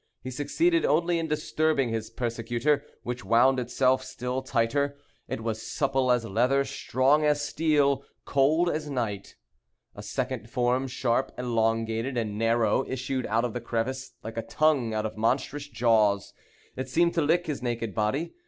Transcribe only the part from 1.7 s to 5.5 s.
his persecutor, which wound itself still tighter. It